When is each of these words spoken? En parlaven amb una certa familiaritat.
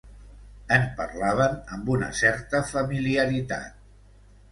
En 0.77 0.85
parlaven 1.01 1.59
amb 1.75 1.91
una 1.97 2.07
certa 2.21 2.61
familiaritat. 2.71 3.77